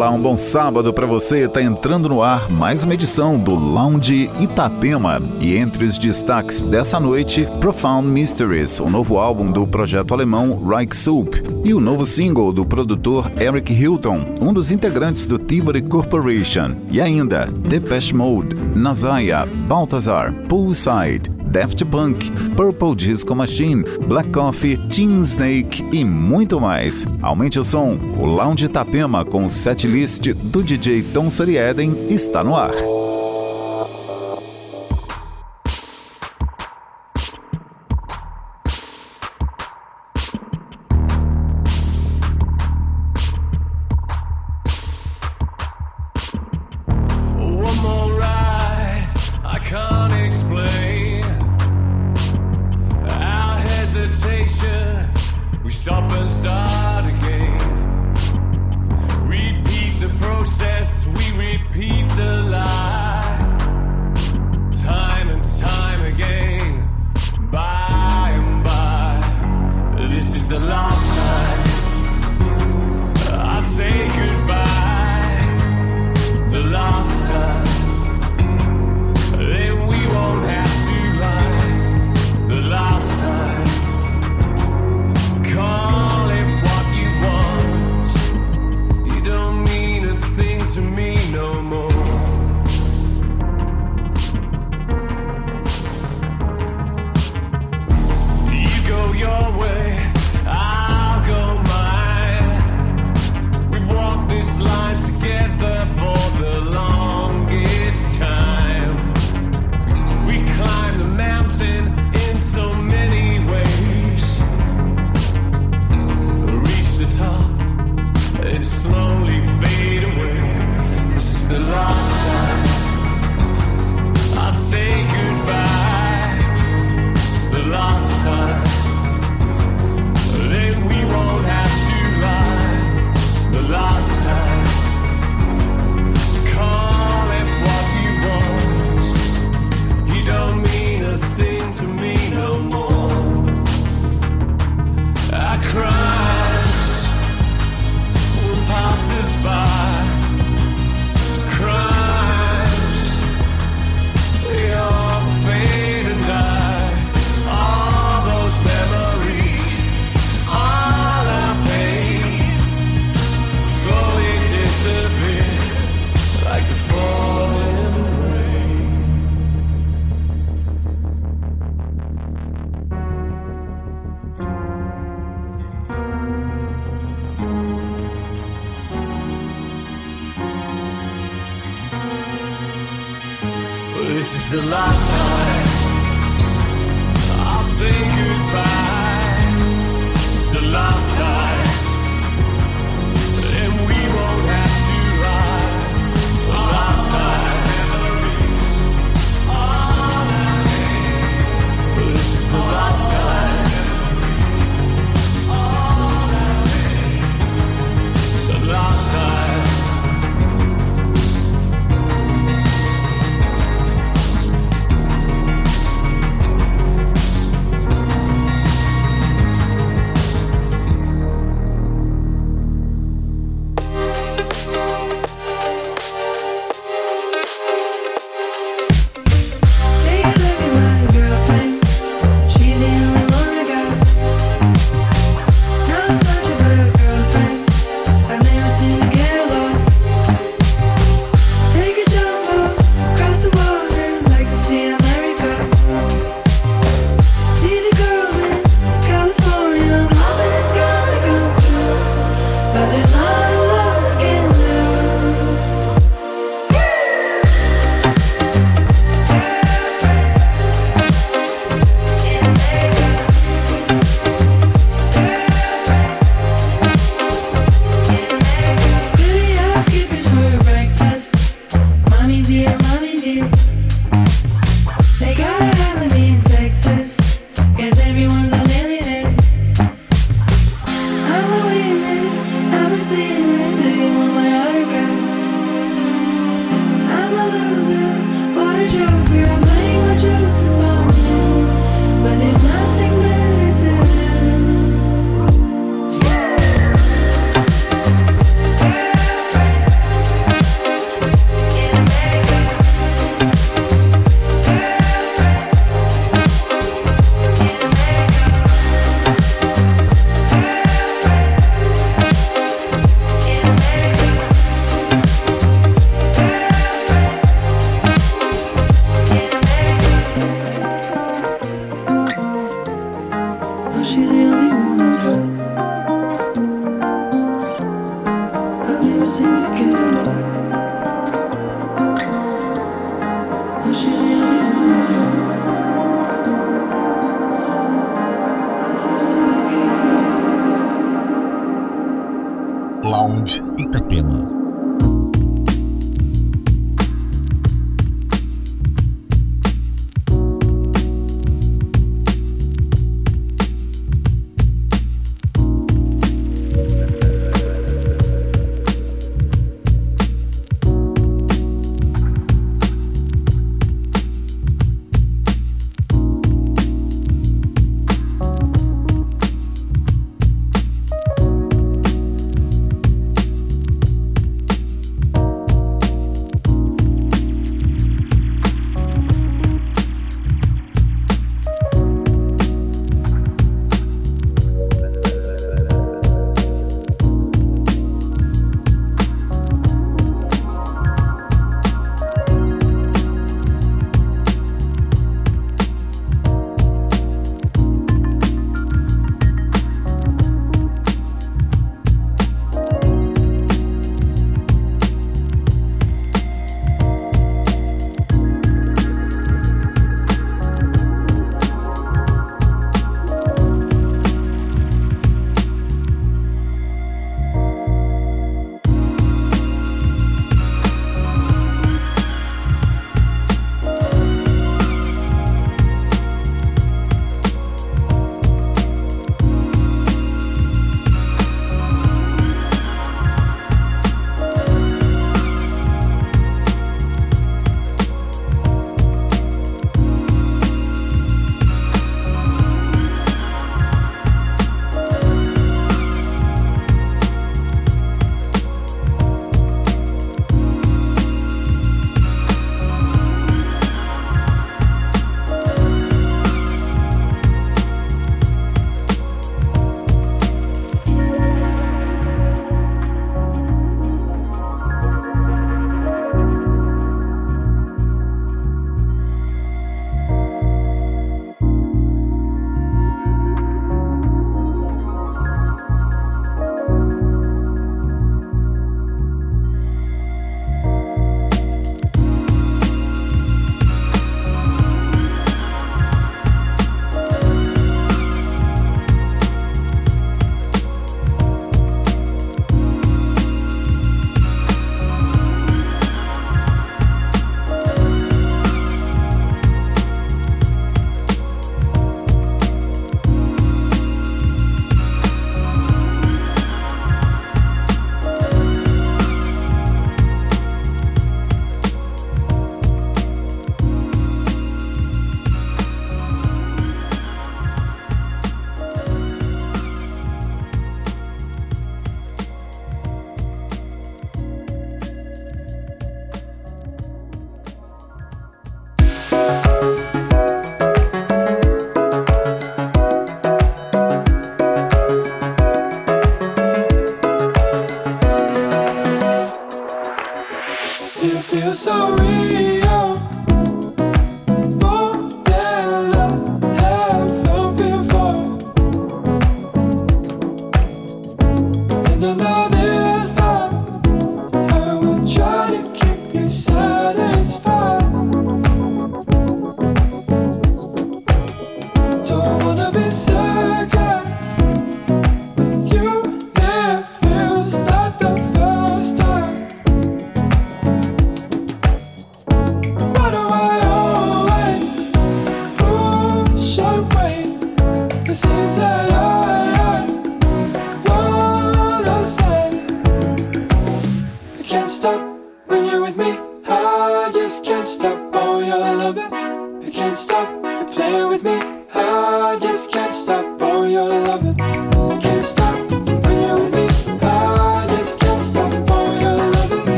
Olá, 0.00 0.12
um 0.12 0.22
bom 0.22 0.34
sábado 0.34 0.94
para 0.94 1.06
você. 1.06 1.46
Tá 1.46 1.60
entrando 1.60 2.08
no 2.08 2.22
ar 2.22 2.50
mais 2.50 2.84
uma 2.84 2.94
edição 2.94 3.36
do 3.36 3.54
Lounge 3.54 4.30
Itapema. 4.40 5.20
E 5.38 5.54
entre 5.54 5.84
os 5.84 5.98
destaques 5.98 6.62
dessa 6.62 6.98
noite, 6.98 7.46
Profound 7.60 8.08
Mysteries, 8.08 8.80
o 8.80 8.88
novo 8.88 9.18
álbum 9.18 9.52
do 9.52 9.66
projeto 9.66 10.14
alemão 10.14 10.66
Reich 10.66 10.96
Soup, 10.96 11.34
e 11.62 11.74
o 11.74 11.80
novo 11.80 12.06
single 12.06 12.50
do 12.50 12.64
produtor 12.64 13.30
Eric 13.38 13.74
Hilton, 13.74 14.24
um 14.40 14.54
dos 14.54 14.72
integrantes 14.72 15.26
do 15.26 15.38
Tivoli 15.38 15.82
Corporation. 15.82 16.70
E 16.90 16.98
ainda, 16.98 17.44
Depeche 17.44 18.14
Mode, 18.14 18.56
Nazaya, 18.74 19.46
Balthazar, 19.68 20.32
Poolside, 20.48 21.30
Daft 21.50 21.84
Punk, 21.86 22.30
Purple 22.56 22.94
Disco 22.94 23.34
Machine, 23.34 23.82
Black 24.06 24.30
Coffee, 24.30 24.76
Teen 24.88 25.20
Snake 25.20 25.82
e 25.92 26.04
muito 26.04 26.60
mais. 26.60 27.06
Aumente 27.22 27.58
o 27.58 27.64
som, 27.64 27.96
o 28.18 28.24
Lounge 28.24 28.66
Itapema 28.66 29.24
com 29.24 29.44
o 29.44 29.50
setlist 29.50 30.32
do 30.32 30.62
DJ 30.62 31.02
Tom 31.12 31.28
Sorieden 31.28 32.06
está 32.08 32.44
no 32.44 32.54
ar. 32.54 32.99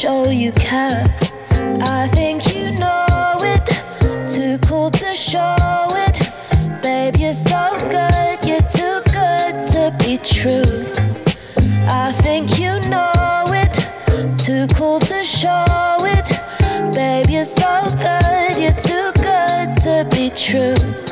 Show 0.00 0.30
you 0.30 0.50
care. 0.52 1.14
I 1.82 2.08
think 2.14 2.54
you 2.54 2.70
know 2.70 3.36
it. 3.42 3.66
Too 4.26 4.56
cool 4.66 4.90
to 4.92 5.14
show 5.14 5.88
it. 5.90 6.80
Babe, 6.80 7.16
you're 7.16 7.34
so 7.34 7.76
good. 7.80 8.38
You're 8.48 8.62
too 8.62 9.02
good 9.12 9.62
to 9.74 9.94
be 9.98 10.16
true. 10.16 10.86
I 11.86 12.12
think 12.22 12.58
you 12.58 12.80
know 12.88 13.44
it. 13.48 14.38
Too 14.38 14.66
cool 14.74 15.00
to 15.00 15.22
show 15.22 15.66
it. 16.00 16.94
Babe, 16.94 17.28
you're 17.28 17.44
so 17.44 17.90
good. 18.00 18.56
You're 18.56 18.80
too 18.80 19.12
good 19.16 19.76
to 19.82 20.08
be 20.10 20.30
true. 20.30 21.09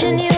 watching 0.00 0.18
you. 0.20 0.37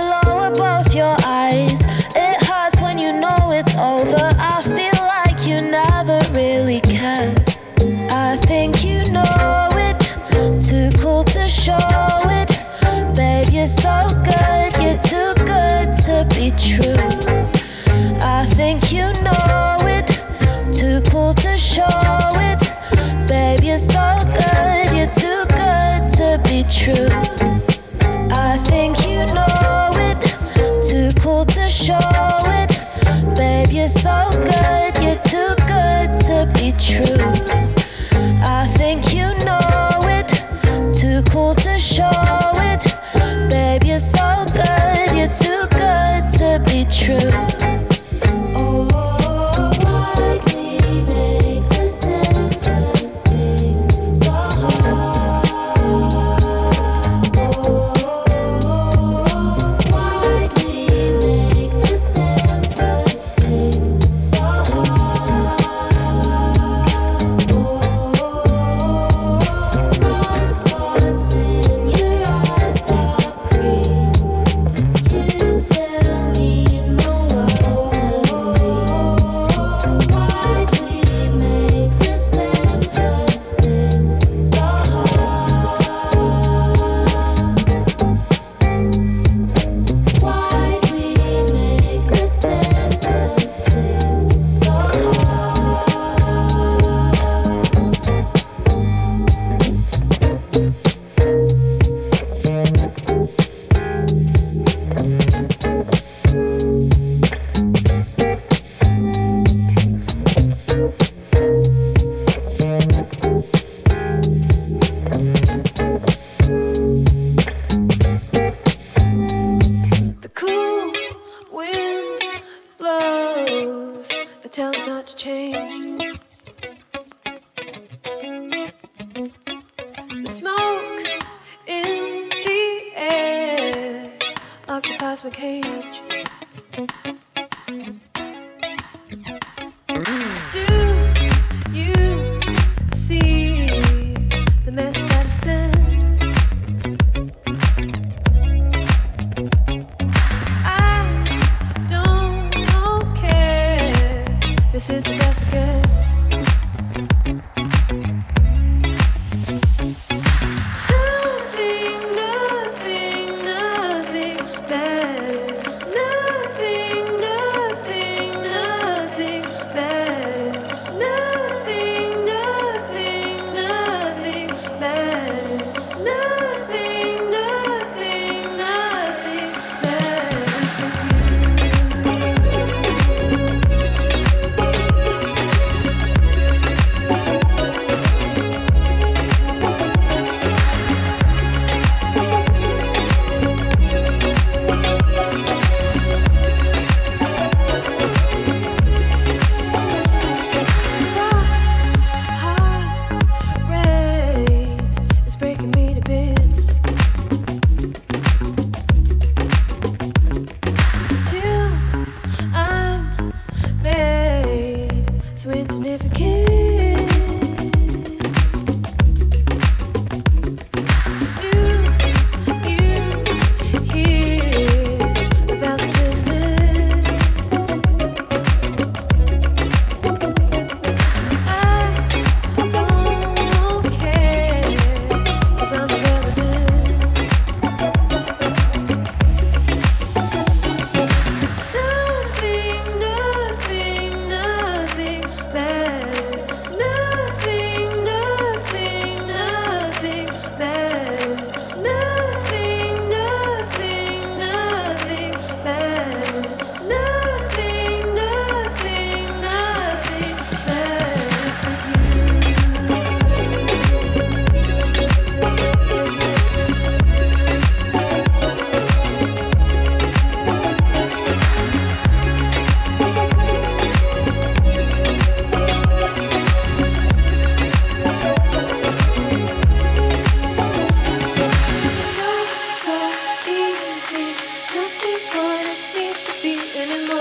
is 285.20 285.28
what 285.34 285.66
it 285.66 285.76
seems 285.76 286.22
to 286.22 286.32
be 286.42 286.56
anymore. 286.74 287.20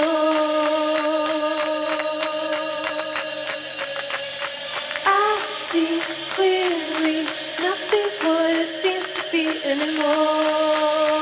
I 5.06 5.54
see 5.58 6.00
clearly, 6.30 7.24
nothing's 7.60 8.18
what 8.20 8.56
it 8.56 8.70
seems 8.70 9.12
to 9.12 9.24
be 9.32 9.48
anymore. 9.66 11.19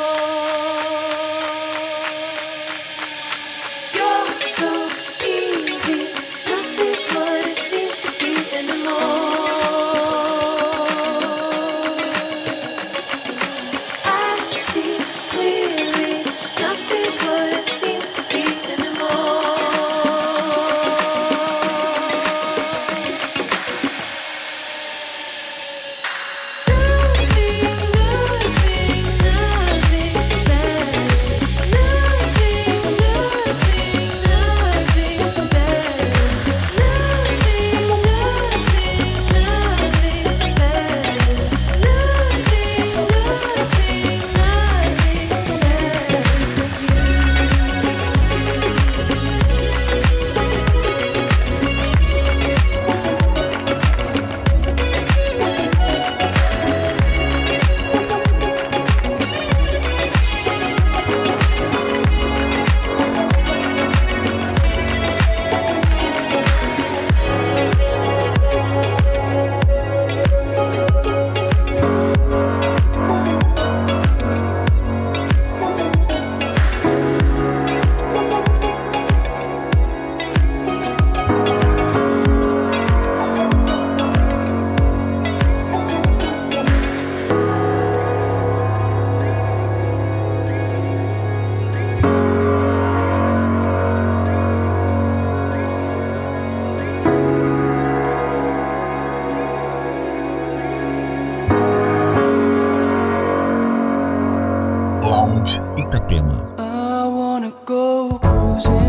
Itapema. 105.77 106.55
I 106.57 107.07
wanna 107.07 107.51
go 107.65 108.19
cruising 108.19 108.86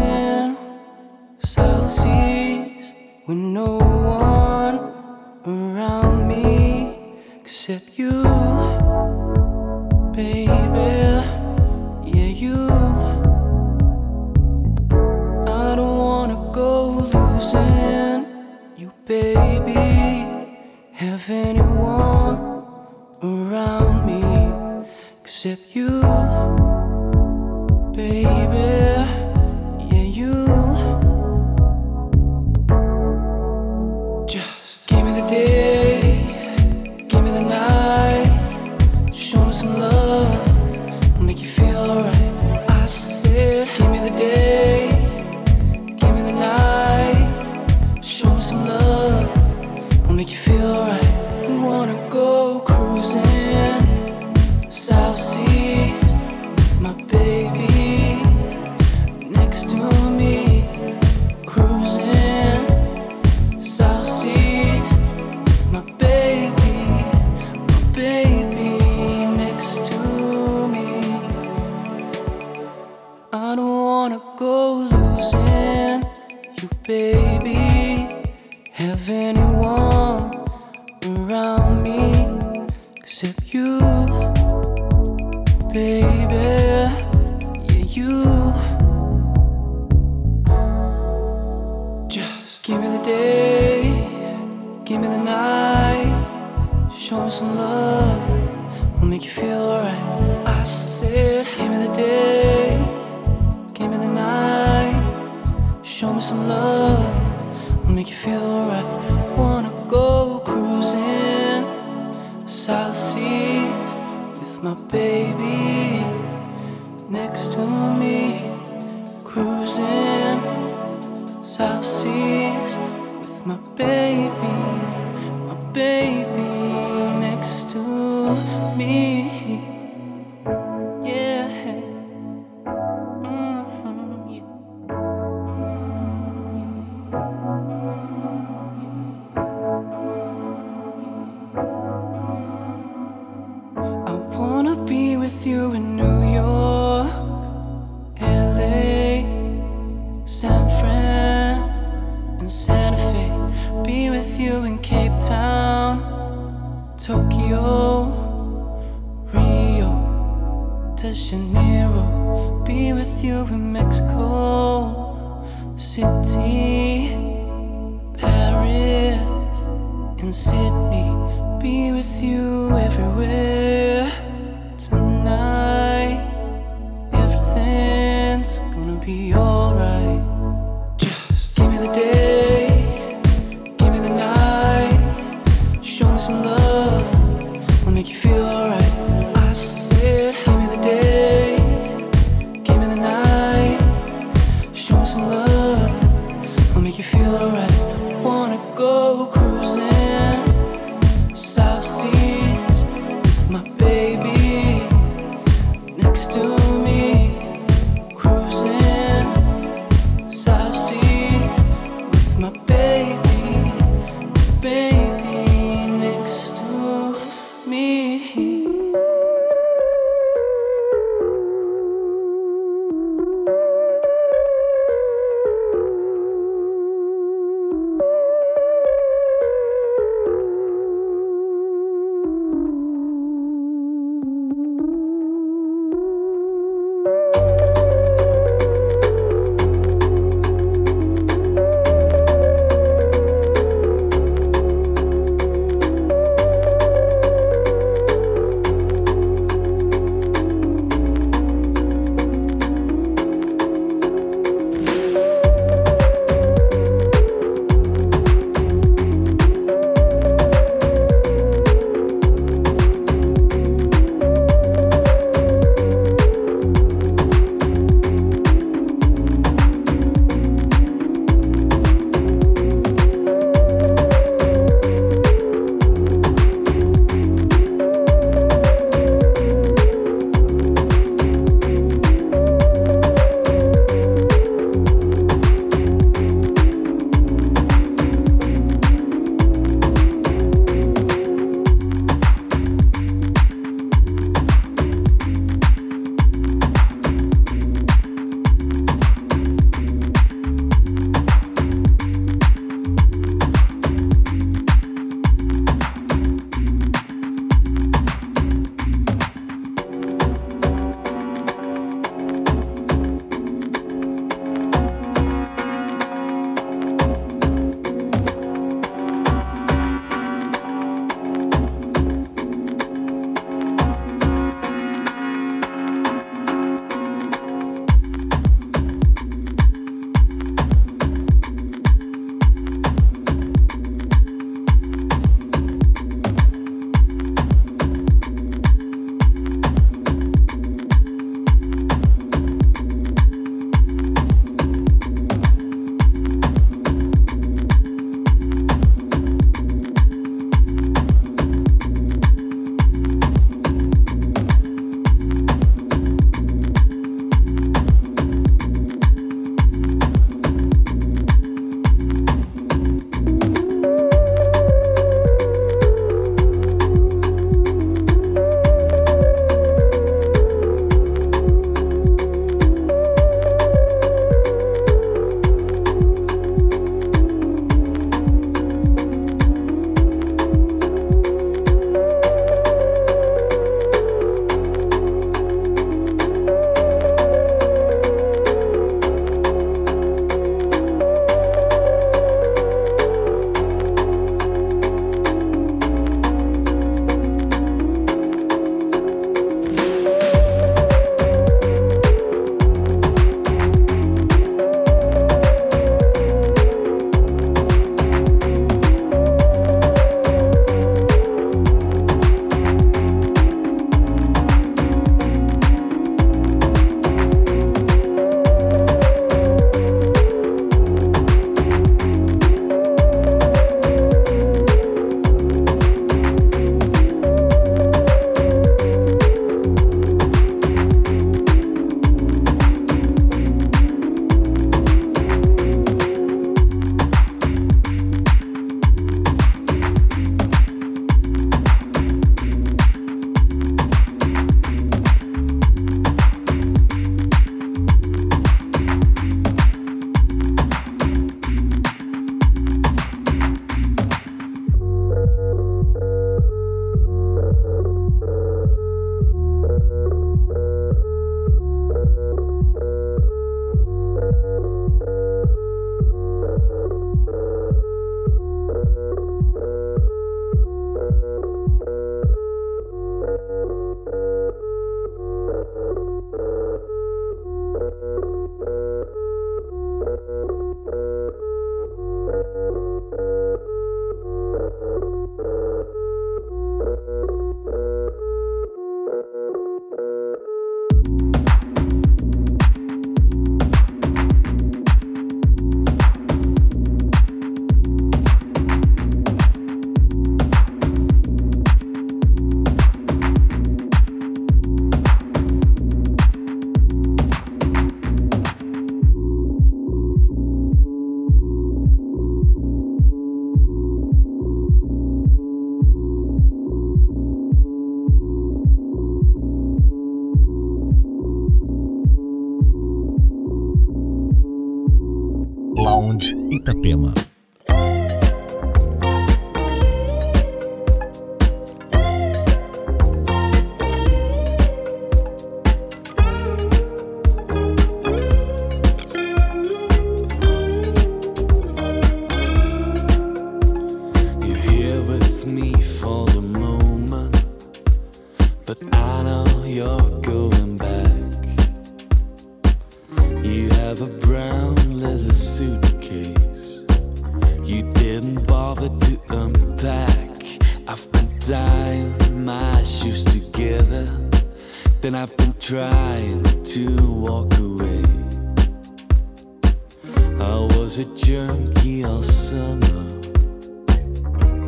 Feel 571.89 572.23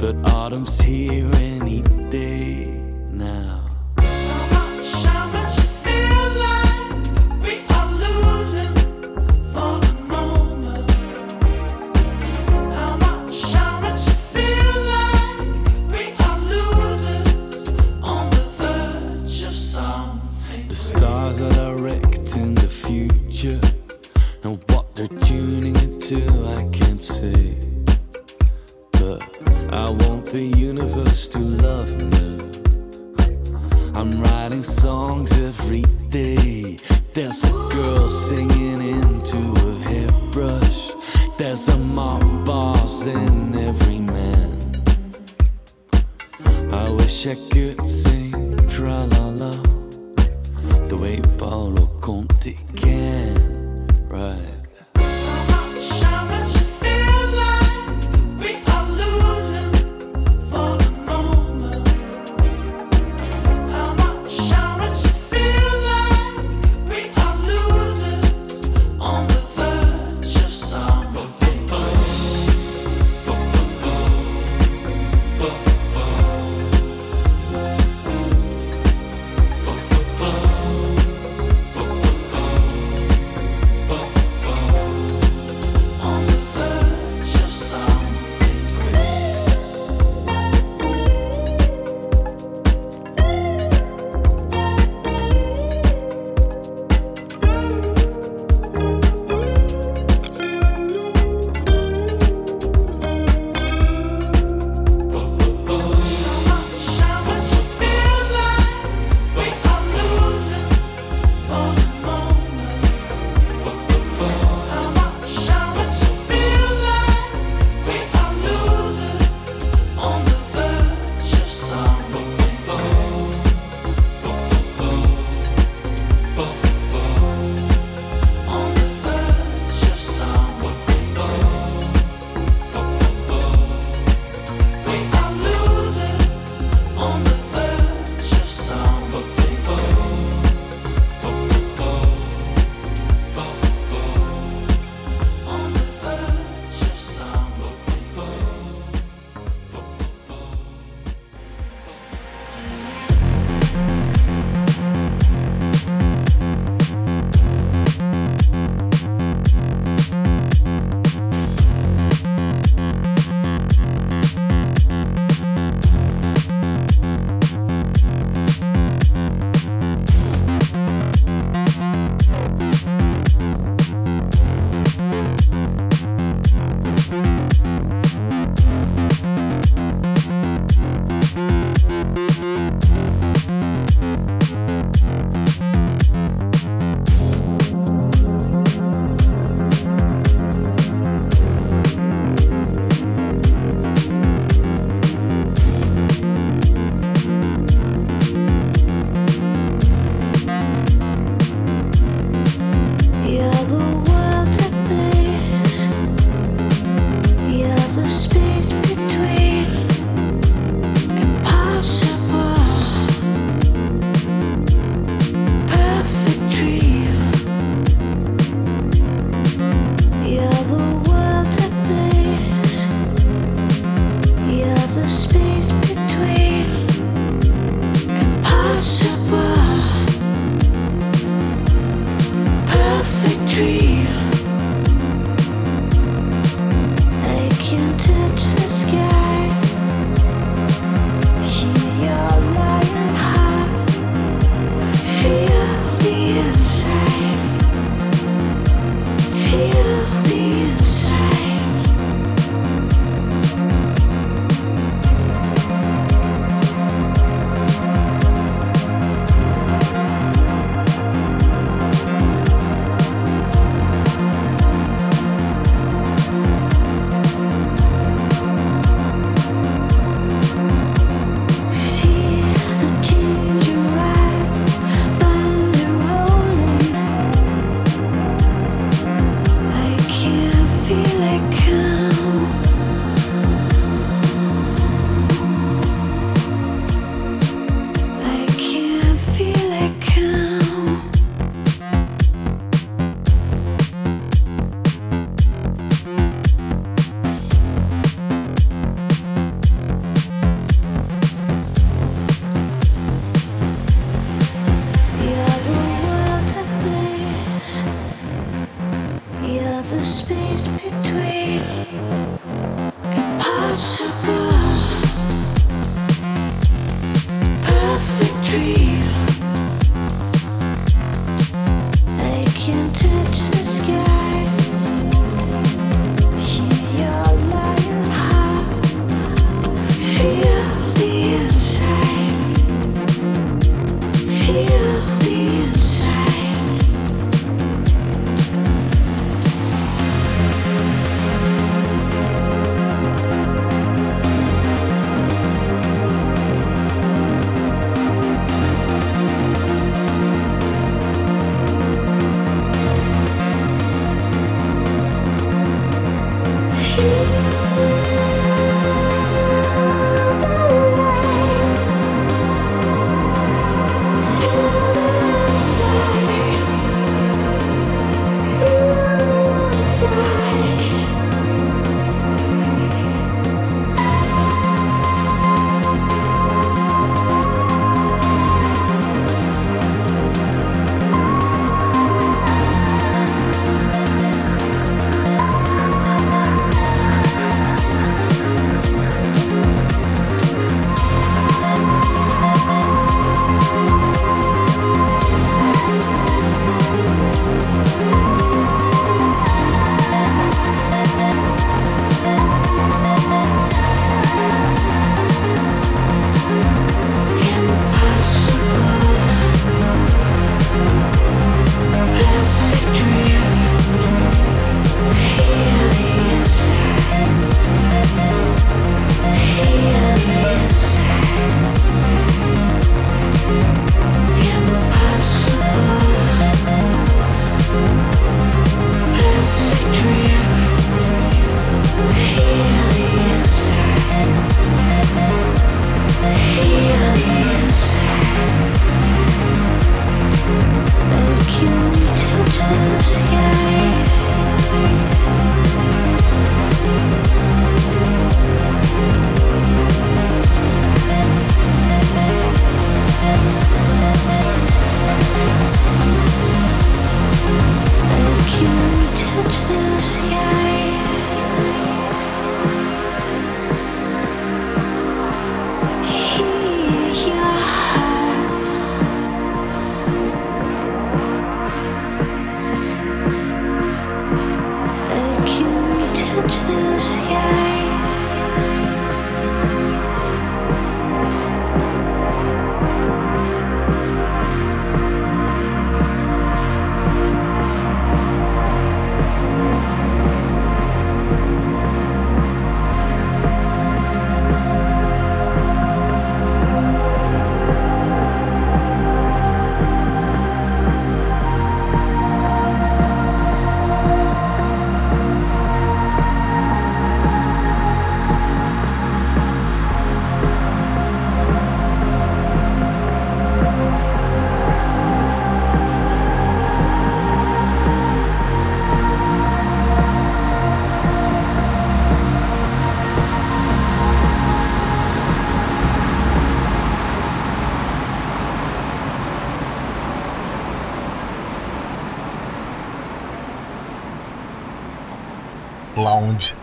the 0.01 0.15
inside. 3.13 3.60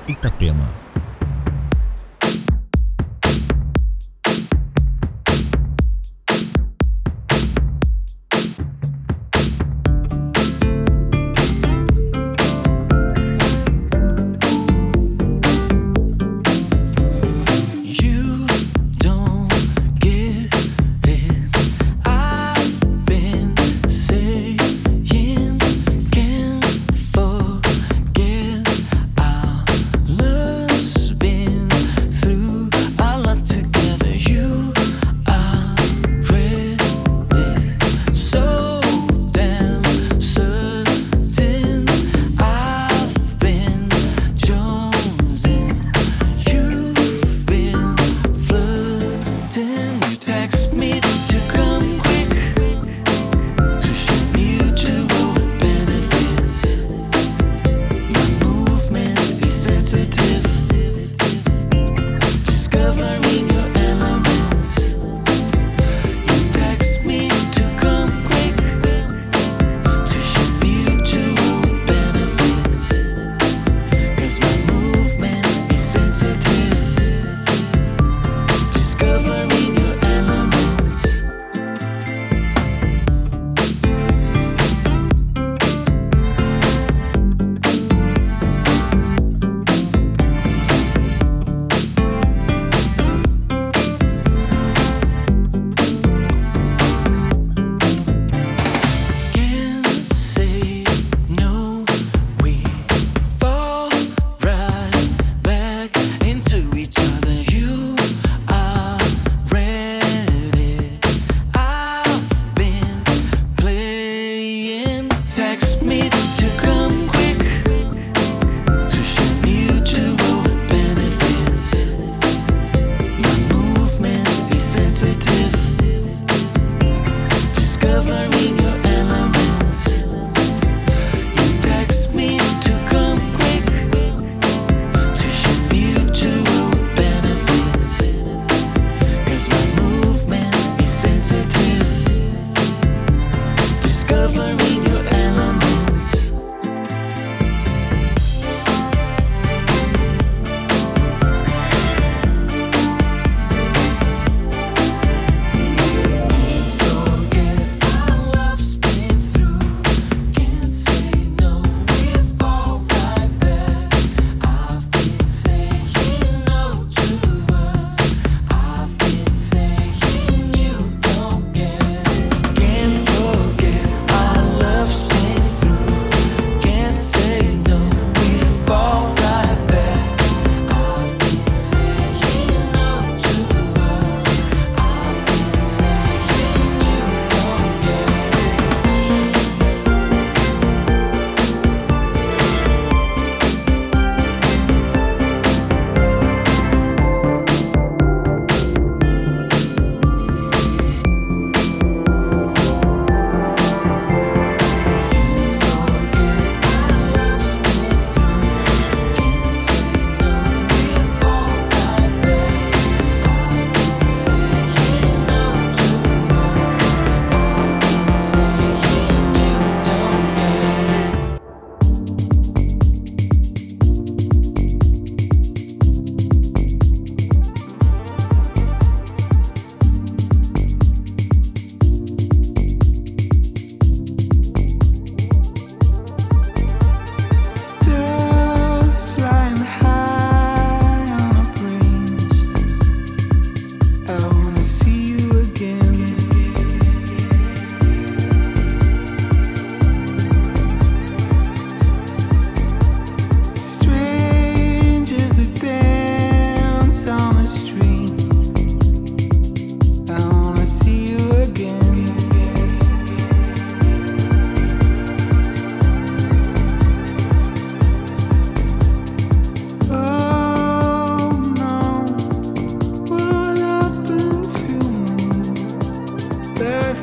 Itapema. 0.07 0.86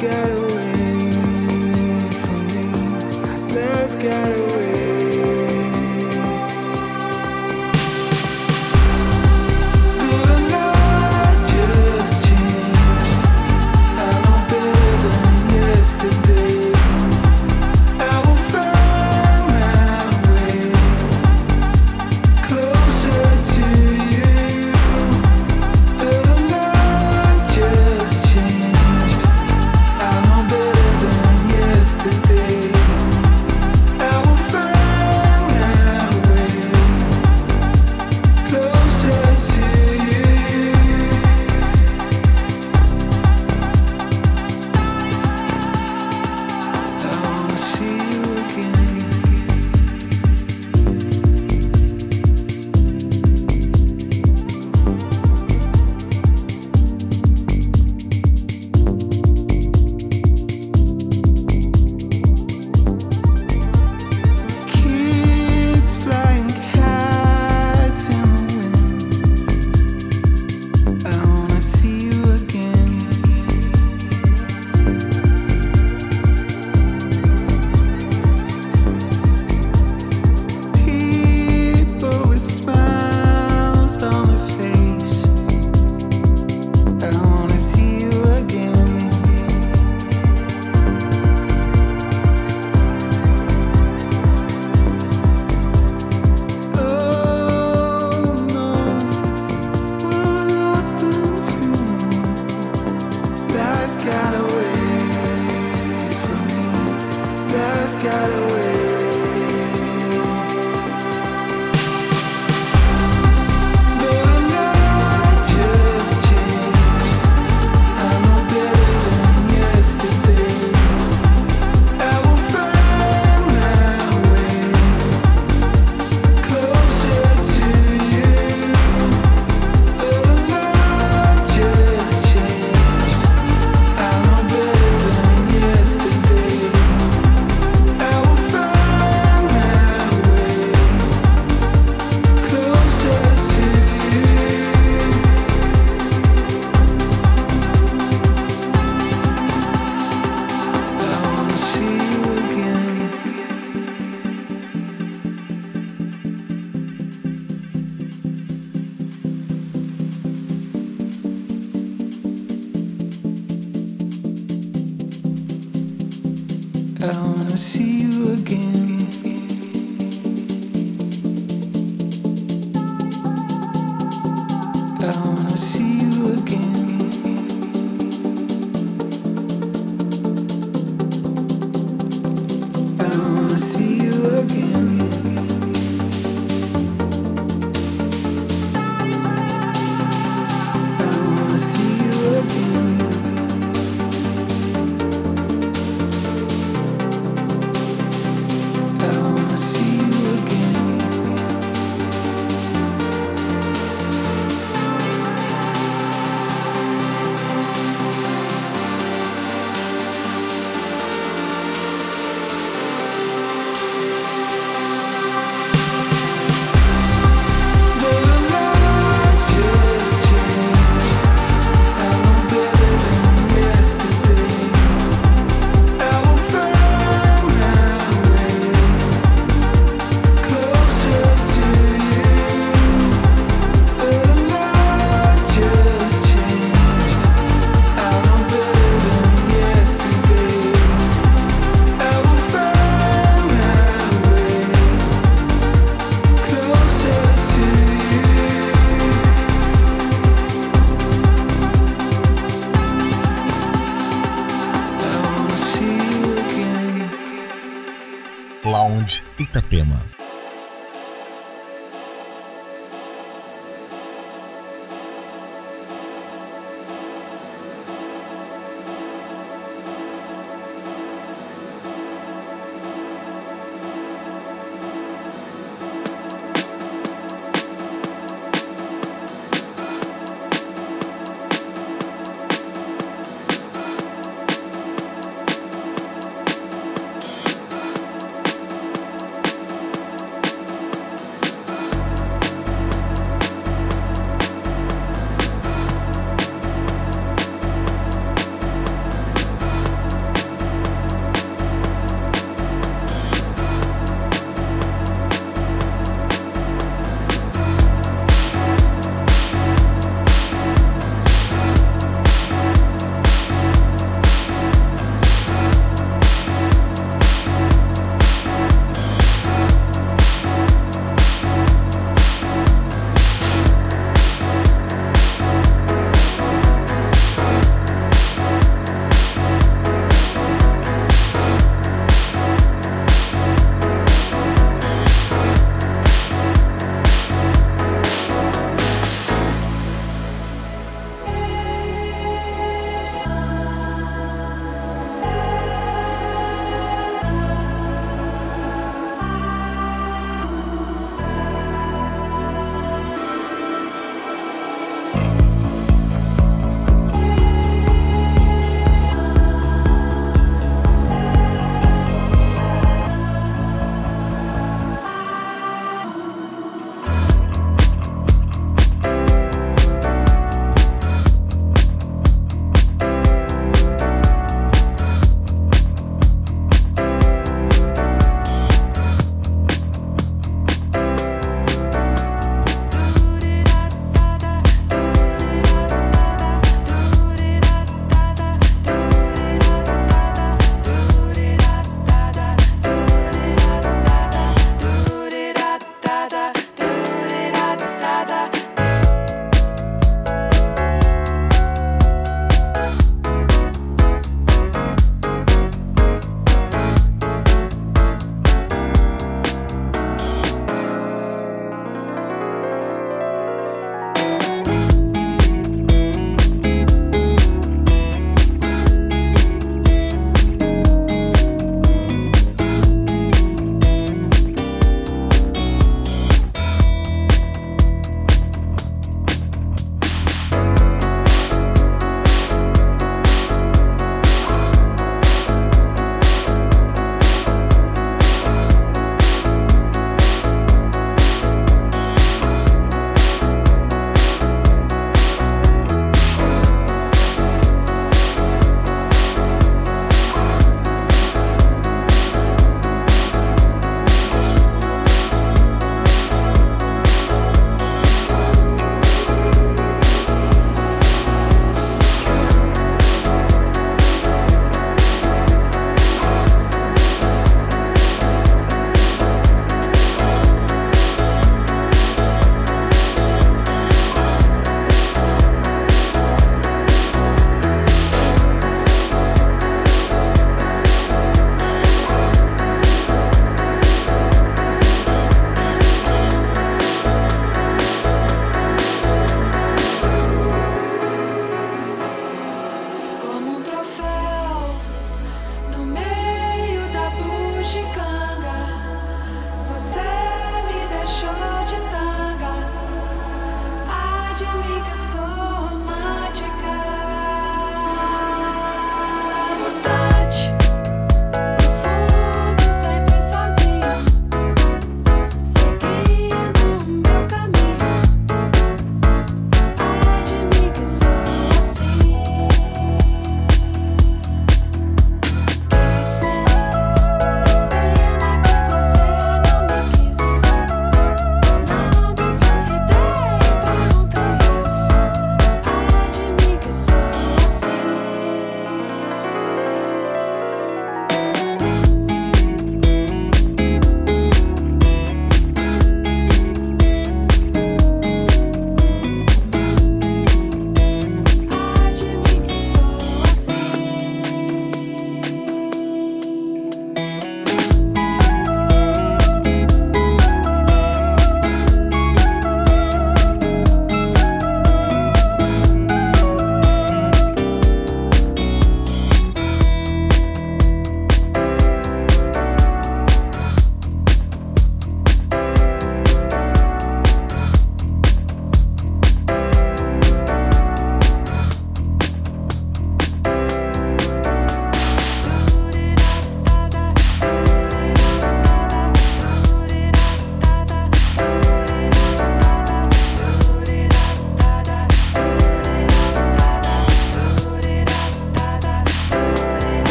girl. 0.00 0.39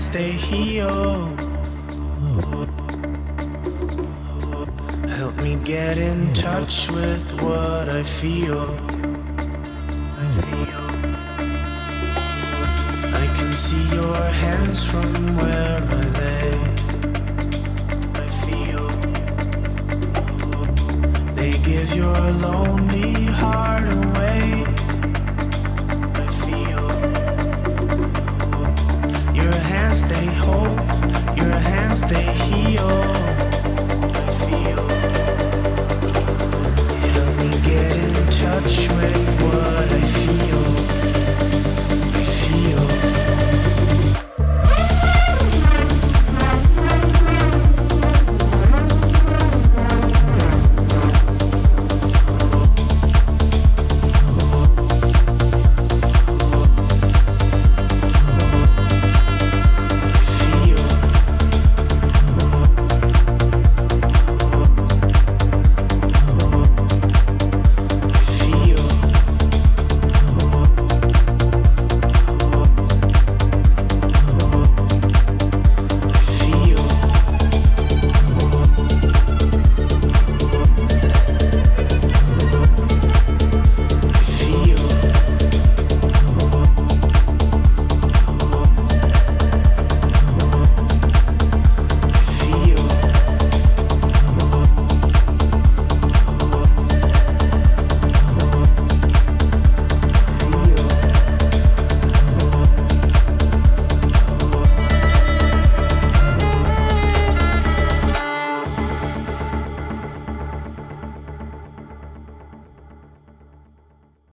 stay 0.00 0.32
here. 0.32 0.88
Help 5.18 5.36
me 5.42 5.56
get 5.56 5.98
in 5.98 6.32
touch 6.32 6.90
with 6.90 7.22
what 7.42 7.88
I 7.90 8.02
feel. 8.02 8.64
I 13.12 13.26
can 13.36 13.52
see 13.52 13.84
your 13.94 14.16
hands 14.44 14.82
from 14.84 15.36
where 15.36 15.82
I 15.98 16.02
lay. 16.20 16.50
I 18.24 18.26
feel 18.46 18.86
they 21.34 21.52
give 21.70 21.94
your 21.94 22.20
lonely 22.46 23.26
heart 23.26 23.86
away. 23.92 24.64
hands 29.90 30.04
they 30.04 30.26
hold, 30.26 30.78
your 31.36 31.50
hands 31.50 32.02
they 32.02 32.22
heal. 32.22 32.88
Help 37.16 37.36
me 37.38 37.50
get 37.64 37.96
in 37.96 38.14
touch 38.26 38.88
with 38.88 39.42
what 39.42 39.92
I 39.92 40.00
feel. 40.14 40.99